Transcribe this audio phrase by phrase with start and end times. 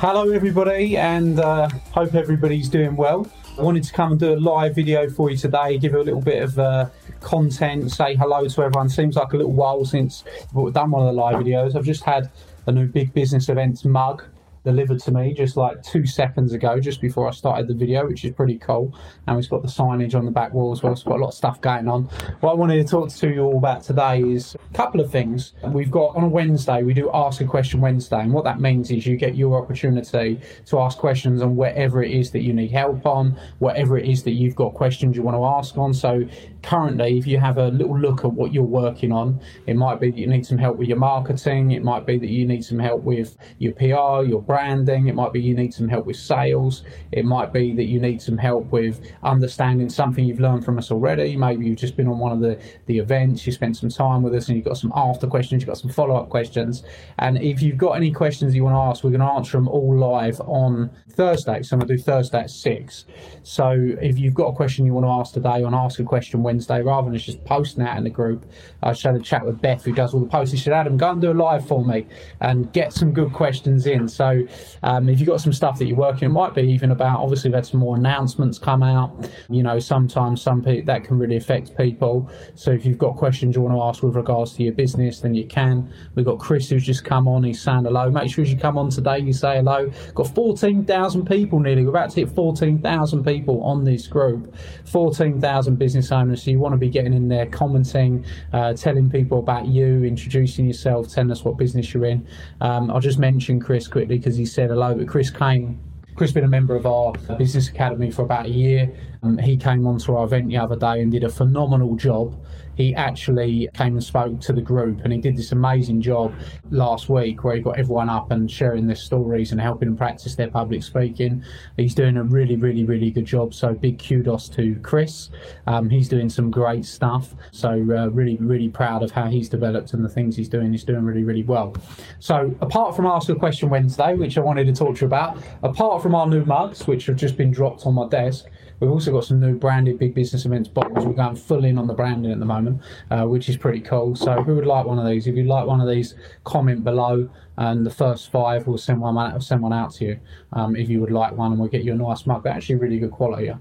[0.00, 3.26] Hello, everybody, and uh, hope everybody's doing well.
[3.58, 6.06] I wanted to come and do a live video for you today, give you a
[6.06, 6.88] little bit of uh,
[7.20, 8.88] content, say hello to everyone.
[8.90, 10.22] Seems like a little while since
[10.54, 11.74] we've done one of the live videos.
[11.74, 12.30] I've just had
[12.68, 14.22] a new big business events mug
[14.68, 18.22] delivered to me just like two seconds ago, just before I started the video, which
[18.22, 18.94] is pretty cool.
[19.26, 20.92] And it's got the signage on the back wall as well.
[20.92, 22.04] It's got a lot of stuff going on.
[22.40, 25.54] What I wanted to talk to you all about today is a couple of things.
[25.68, 28.20] We've got on a Wednesday, we do Ask a Question Wednesday.
[28.20, 32.10] And what that means is you get your opportunity to ask questions on whatever it
[32.10, 35.36] is that you need help on, whatever it is that you've got questions you want
[35.38, 35.94] to ask on.
[35.94, 36.28] So
[36.68, 40.10] currently, if you have a little look at what you're working on, it might be
[40.10, 42.78] that you need some help with your marketing, it might be that you need some
[42.78, 46.82] help with your PR, your branding, it might be you need some help with sales,
[47.10, 50.90] it might be that you need some help with understanding something you've learned from us
[50.90, 51.36] already.
[51.36, 54.34] Maybe you've just been on one of the, the events, you spent some time with
[54.34, 56.82] us, and you've got some after questions, you've got some follow up questions.
[57.18, 59.68] And if you've got any questions you want to ask, we're going to answer them
[59.68, 61.62] all live on Thursday.
[61.62, 63.06] So I'm going to do Thursday at 6.
[63.42, 66.42] So if you've got a question you want to ask today on Ask a Question
[66.42, 68.44] Wednesday, rather than just posting that in the group,
[68.82, 70.54] I just had a chat with Beth, who does all the posts.
[70.54, 72.06] She said, Adam, go and do a live for me
[72.40, 74.08] and get some good questions in.
[74.08, 74.46] So
[74.82, 77.50] um, if you've got some stuff that you're working, it might be even about, obviously,
[77.50, 79.30] we've had some more announcements come out.
[79.48, 82.30] You know, sometimes some people that can really affect people.
[82.54, 85.34] So if you've got questions you want to ask with regards to your business, then
[85.34, 85.92] you can.
[86.14, 87.44] We've got Chris who's just come on.
[87.44, 88.10] He's saying hello.
[88.10, 89.90] Make sure as you come on today, you say hello.
[90.14, 91.84] Got 14,000 people nearly.
[91.84, 94.54] We're about to hit 14,000 people on this group.
[94.84, 96.37] 14,000 business owners.
[96.42, 100.66] So you want to be getting in there, commenting, uh, telling people about you, introducing
[100.66, 102.26] yourself, telling us what business you're in.
[102.60, 105.80] Um, I'll just mention Chris quickly because he said hello, but Chris came
[106.18, 108.92] Chris been a member of our business academy for about a year.
[109.22, 112.34] Um, he came onto our event the other day and did a phenomenal job
[112.78, 116.32] he actually came and spoke to the group and he did this amazing job
[116.70, 120.36] last week where he got everyone up and sharing their stories and helping them practice
[120.36, 121.42] their public speaking.
[121.76, 123.52] He's doing a really, really, really good job.
[123.52, 125.30] So big kudos to Chris.
[125.66, 127.34] Um, he's doing some great stuff.
[127.50, 130.70] So uh, really, really proud of how he's developed and the things he's doing.
[130.70, 131.74] He's doing really, really well.
[132.20, 135.36] So apart from Ask a Question Wednesday, which I wanted to talk to you about,
[135.64, 138.44] apart from our new mugs, which have just been dropped on my desk,
[138.80, 141.04] We've also got some new branded big business events bottles.
[141.04, 144.14] We're going full in on the branding at the moment, uh, which is pretty cool.
[144.14, 145.26] So who would like one of these?
[145.26, 146.14] If you'd like one of these,
[146.44, 150.20] comment below, and the first five will send one out, send one out to you.
[150.52, 152.44] Um, if you would like one, and we'll get you a nice mug.
[152.44, 153.52] They're actually really good quality.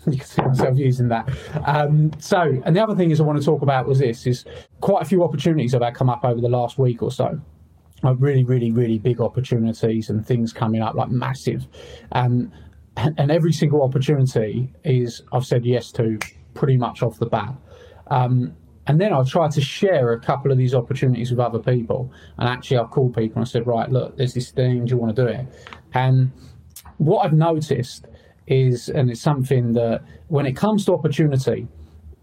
[0.06, 1.28] you can see myself using that.
[1.64, 4.44] Um, so, and the other thing is I want to talk about was this: is
[4.80, 7.40] quite a few opportunities have come up over the last week or so.
[8.02, 11.66] Like really, really, really big opportunities and things coming up, like massive.
[12.12, 12.50] Um,
[12.96, 16.18] and every single opportunity is I've said yes to
[16.54, 17.54] pretty much off the bat.
[18.10, 18.54] Um,
[18.86, 22.12] and then I've tried to share a couple of these opportunities with other people.
[22.38, 24.96] And actually, I've called people and I said, right, look, there's this thing, do you
[24.96, 25.46] want to do it?
[25.94, 26.32] And
[26.98, 28.06] what I've noticed
[28.46, 31.68] is, and it's something that when it comes to opportunity,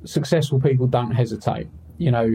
[0.03, 1.67] successful people don't hesitate.
[1.97, 2.29] You know,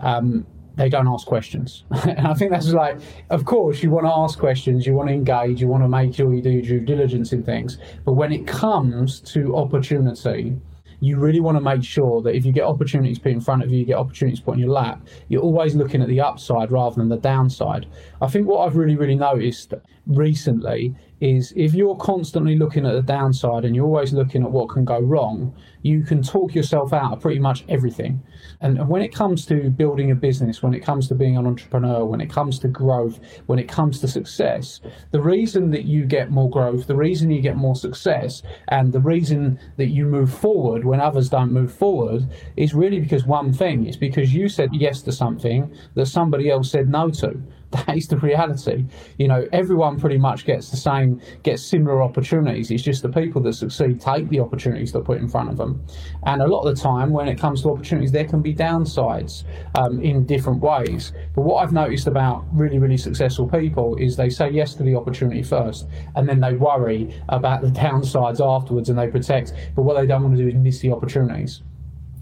[0.00, 1.84] um, they don't ask questions.
[1.90, 2.98] and I think that's like,
[3.30, 6.14] of course, you want to ask questions, you want to engage, you want to make
[6.14, 7.78] sure you do due diligence in things.
[8.04, 10.56] But when it comes to opportunity,
[11.00, 13.70] you really want to make sure that if you get opportunities put in front of
[13.70, 16.96] you, you get opportunities put in your lap, you're always looking at the upside rather
[16.96, 17.86] than the downside.
[18.20, 19.74] I think what I've really, really noticed
[20.06, 24.68] recently is if you're constantly looking at the downside and you're always looking at what
[24.68, 28.22] can go wrong, you can talk yourself out of pretty much everything.
[28.60, 32.04] And when it comes to building a business, when it comes to being an entrepreneur,
[32.04, 36.30] when it comes to growth, when it comes to success, the reason that you get
[36.30, 40.84] more growth, the reason you get more success, and the reason that you move forward
[40.86, 45.02] when others don't move forward is really because one thing it's because you said yes
[45.02, 47.40] to something that somebody else said no to.
[47.76, 48.84] That is the reality.
[49.18, 52.70] You know, everyone pretty much gets the same, gets similar opportunities.
[52.70, 55.84] It's just the people that succeed take the opportunities that put in front of them.
[56.24, 59.44] And a lot of the time, when it comes to opportunities, there can be downsides
[59.74, 61.12] um, in different ways.
[61.34, 64.94] But what I've noticed about really, really successful people is they say yes to the
[64.94, 69.52] opportunity first, and then they worry about the downsides afterwards, and they protect.
[69.74, 71.62] But what they don't want to do is miss the opportunities.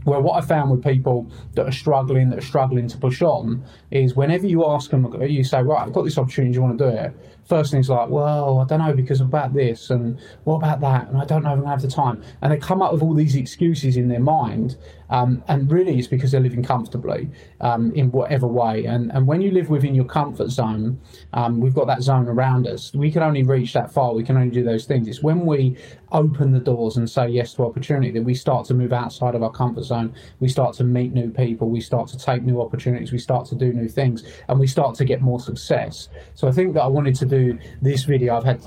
[0.05, 3.65] Well, what I found with people that are struggling, that are struggling to push on,
[3.91, 6.79] is whenever you ask them, you say, right, I've got this opportunity, do you want
[6.79, 7.17] to do it?
[7.47, 11.19] First thing's like, well, I don't know because about this and what about that, and
[11.19, 12.23] I don't know if I'm gonna have the time.
[12.43, 14.77] And they come up with all these excuses in their mind,
[15.11, 17.31] um, and really it's because they're living comfortably
[17.61, 18.85] um, in whatever way.
[18.85, 21.01] And and when you live within your comfort zone,
[21.33, 22.93] um, we've got that zone around us.
[22.95, 24.15] We can only reach that far.
[24.15, 25.09] We can only do those things.
[25.09, 25.77] It's when we
[26.12, 29.43] open the doors and say yes to opportunity that we start to move outside of
[29.43, 30.15] our comfort zone.
[30.41, 31.69] We start to meet new people.
[31.69, 33.12] We start to take new opportunities.
[33.12, 36.09] We start to do new things, and we start to get more success.
[36.35, 38.37] So I think that I wanted to do this video.
[38.37, 38.62] I've had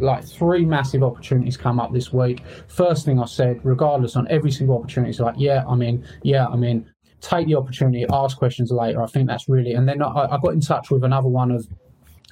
[0.00, 2.42] like three massive opportunities come up this week.
[2.68, 5.34] First thing I said, regardless on every single opportunity, it's like,
[5.66, 6.90] I'm in, yeah, I'm in.
[7.20, 9.02] Take the opportunity, ask questions later.
[9.02, 11.66] I think that's really, and then I, I got in touch with another one of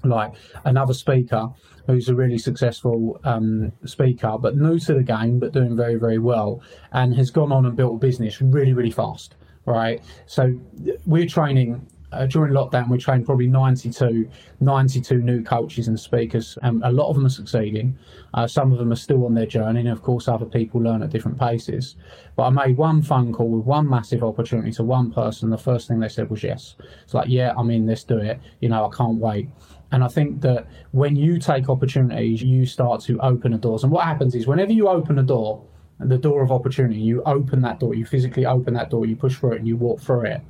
[0.04, 0.34] like
[0.64, 1.48] another speaker
[1.86, 6.18] who's a really successful um, speaker, but new to the game, but doing very, very
[6.18, 6.62] well,
[6.92, 9.34] and has gone on and built a business really, really fast.
[9.64, 10.00] Right.
[10.26, 10.60] So
[11.06, 14.28] we're training uh, during lockdown, we trained probably 92,
[14.60, 17.98] 92 new coaches and speakers, and a lot of them are succeeding.
[18.34, 21.02] Uh, some of them are still on their journey, and of course, other people learn
[21.02, 21.96] at different paces.
[22.36, 25.50] But I made one phone call with one massive opportunity to one person.
[25.50, 26.76] The first thing they said was yes.
[27.02, 28.38] It's like, yeah, I'm in, let's do it.
[28.60, 29.48] You know, I can't wait.
[29.92, 33.82] And I think that when you take opportunities, you start to open the doors.
[33.82, 35.64] And what happens is, whenever you open a door,
[35.98, 39.36] the door of opportunity, you open that door, you physically open that door, you push
[39.36, 40.40] through it, and you walk through it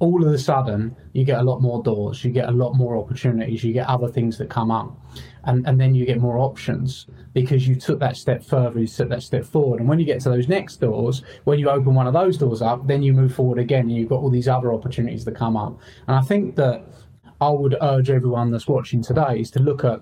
[0.00, 2.96] all of a sudden you get a lot more doors, you get a lot more
[2.96, 4.98] opportunities, you get other things that come up,
[5.44, 9.10] and, and then you get more options because you took that step further, you took
[9.10, 9.78] that step forward.
[9.78, 12.62] And when you get to those next doors, when you open one of those doors
[12.62, 15.56] up, then you move forward again and you've got all these other opportunities that come
[15.56, 15.78] up.
[16.08, 16.82] And I think that
[17.40, 20.00] I would urge everyone that's watching today is to look at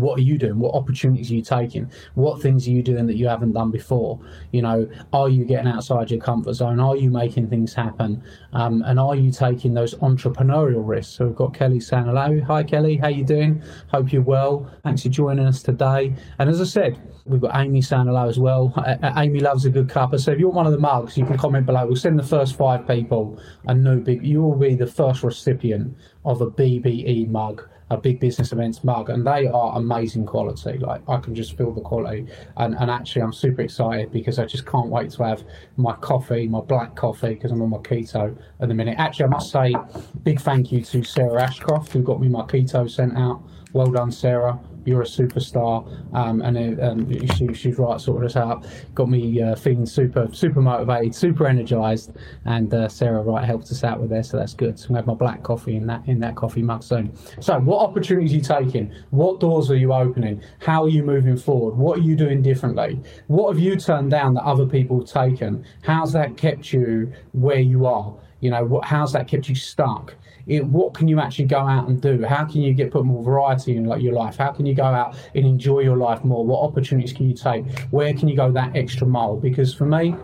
[0.00, 0.58] what are you doing?
[0.58, 1.90] What opportunities are you taking?
[2.14, 4.18] What things are you doing that you haven't done before?
[4.52, 6.80] You know, are you getting outside your comfort zone?
[6.80, 8.22] Are you making things happen?
[8.52, 11.14] Um, and are you taking those entrepreneurial risks?
[11.14, 12.40] So we've got Kelly saying hello.
[12.46, 12.96] Hi, Kelly.
[12.96, 13.62] How you doing?
[13.88, 14.70] Hope you're well.
[14.82, 16.14] Thanks for joining us today.
[16.38, 18.72] And as I said, we've got Amy saying hello as well.
[18.76, 20.20] Uh, Amy loves a good cuppa.
[20.20, 21.86] So if you want one of the mugs, you can comment below.
[21.86, 24.26] We'll send the first five people a new big.
[24.26, 29.10] You will be the first recipient of a BBE mug a big business events mug,
[29.10, 30.78] and they are amazing quality.
[30.78, 32.26] Like I can just feel the quality,
[32.56, 35.44] and, and actually I'm super excited because I just can't wait to have
[35.76, 38.96] my coffee, my black coffee, because I'm on my keto at the minute.
[38.98, 39.74] Actually, I must say,
[40.22, 43.42] big thank you to Sarah Ashcroft who got me my keto sent out.
[43.72, 48.66] Well done, Sarah you're a superstar, um, and um, she, she's right, sorted us out,
[48.94, 52.12] got me uh, feeling super, super motivated, super energized,
[52.44, 54.78] and uh, Sarah Wright helped us out with this, so that's good.
[54.78, 57.12] So we have my black coffee in that in that coffee mug soon.
[57.40, 58.92] So, what opportunities are you taking?
[59.10, 60.42] What doors are you opening?
[60.60, 61.76] How are you moving forward?
[61.76, 63.00] What are you doing differently?
[63.26, 65.64] What have you turned down that other people have taken?
[65.82, 68.14] How's that kept you where you are?
[68.40, 70.14] You know, what, how's that kept you stuck?
[70.46, 72.22] It, what can you actually go out and do?
[72.24, 74.36] How can you get put more variety in like your life?
[74.36, 76.44] How can you go out and enjoy your life more?
[76.44, 77.66] What opportunities can you take?
[77.90, 79.36] Where can you go that extra mile?
[79.36, 80.14] Because for me,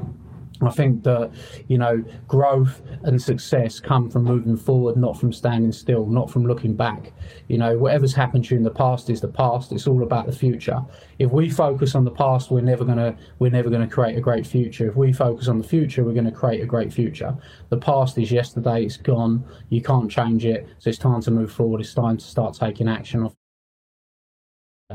[0.62, 1.30] I think that
[1.68, 6.44] you know growth and success come from moving forward, not from standing still, not from
[6.44, 7.12] looking back.
[7.48, 9.72] You know, whatever's happened to you in the past is the past.
[9.72, 10.80] It's all about the future.
[11.18, 14.46] If we focus on the past, we're never gonna we're never gonna create a great
[14.46, 14.88] future.
[14.88, 17.36] If we focus on the future, we're gonna create a great future.
[17.70, 18.84] The past is yesterday.
[18.84, 19.44] It's gone.
[19.70, 20.68] You can't change it.
[20.78, 21.80] So it's time to move forward.
[21.80, 23.30] It's time to start taking action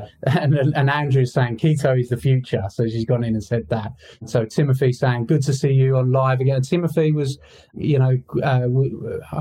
[0.28, 2.64] and, and Andrew's saying keto is the future.
[2.70, 3.94] So she's gone in and said that.
[4.25, 6.62] So Timothy saying, good to see you on live again.
[6.62, 7.38] Timothy was,
[7.74, 8.68] you know, uh,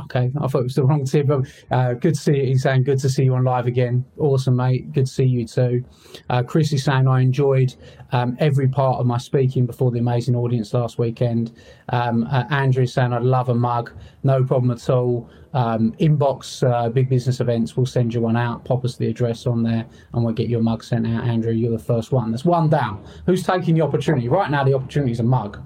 [0.04, 2.46] okay, I thought it was the wrong Tim, but uh, good to see you.
[2.46, 4.04] He's saying, good to see you on live again.
[4.18, 4.92] Awesome, mate.
[4.92, 5.84] Good to see you too.
[6.30, 7.74] Uh, Chris is saying, I enjoyed
[8.12, 11.52] um, every part of my speaking before the amazing audience last weekend.
[11.88, 13.92] Um, uh, Andrew is saying, I'd love a mug.
[14.22, 18.64] No problem at all um, inbox uh, big business events we'll send you one out
[18.64, 21.24] pop us the address on there and we'll get your mug sent out.
[21.24, 22.30] Andrew you're the first one.
[22.30, 23.04] There's one down.
[23.26, 24.28] Who's taking the opportunity?
[24.28, 25.60] Right now the opportunity is a mug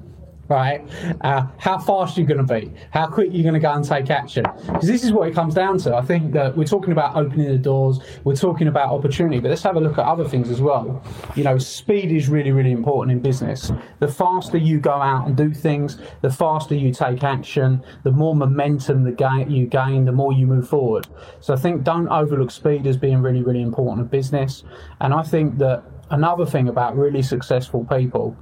[0.49, 0.83] right?
[1.21, 2.73] Uh, how fast you're you going to be?
[2.91, 4.45] How quick you're you going to go and take action?
[4.67, 5.95] Because this is what it comes down to.
[5.95, 9.63] I think that we're talking about opening the doors, we're talking about opportunity, but let's
[9.63, 11.03] have a look at other things as well.
[11.37, 13.71] You know, speed is really, really important in business.
[14.01, 18.35] The faster you go out and do things, the faster you take action, the more
[18.35, 21.07] momentum the gain you gain, the more you move forward.
[21.41, 24.65] So I think don't overlook speed as being really, really important in business.
[25.01, 28.37] And I think that another thing about really successful people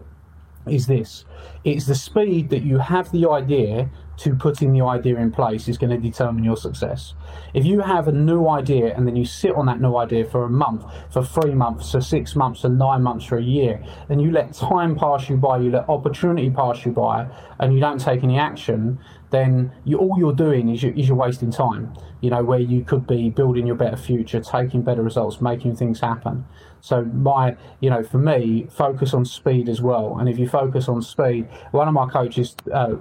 [0.69, 1.25] is this
[1.65, 5.77] it's the speed that you have the idea to putting the idea in place is
[5.77, 7.15] going to determine your success.
[7.53, 10.45] If you have a new idea and then you sit on that new idea for
[10.45, 14.23] a month, for three months, for six months, for nine months, for a year, and
[14.23, 17.27] you let time pass you by, you let opportunity pass you by,
[17.61, 18.99] and you don't take any action,
[19.31, 21.93] then you, all you're doing is, you, is you're wasting time.
[22.21, 26.01] You know, where you could be building your better future, taking better results, making things
[26.01, 26.47] happen.
[26.87, 30.19] So my, you know, for me, focus on speed as well.
[30.21, 32.95] And if you focus on speed, one of my coaches, uh,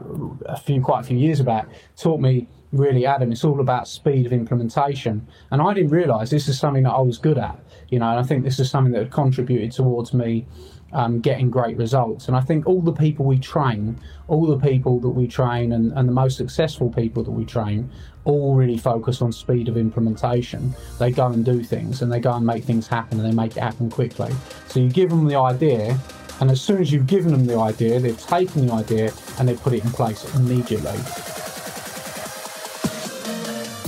[0.48, 4.26] a few quite a few years back, taught me really, Adam, it's all about speed
[4.26, 5.28] of implementation.
[5.52, 7.60] And I didn't realise this is something that I was good at.
[7.90, 10.48] You know, and I think this is something that had contributed towards me
[10.96, 12.28] um, getting great results.
[12.28, 15.92] And I think all the people we train, all the people that we train, and,
[15.94, 17.90] and the most successful people that we train,
[18.24, 20.74] all really focus on speed of implementation.
[20.98, 23.56] They go and do things and they go and make things happen and they make
[23.56, 24.32] it happen quickly.
[24.68, 26.00] So you give them the idea,
[26.40, 29.56] and as soon as you've given them the idea, they've taken the idea and they
[29.56, 30.98] put it in place immediately.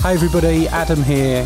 [0.04, 1.46] Hey everybody, Adam here,